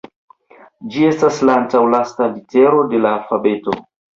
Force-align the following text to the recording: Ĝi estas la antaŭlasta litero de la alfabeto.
Ĝi 0.95 1.03
estas 1.09 1.37
la 1.49 1.59
antaŭlasta 1.63 2.31
litero 2.33 2.83
de 2.95 3.05
la 3.07 3.17
alfabeto. 3.19 3.79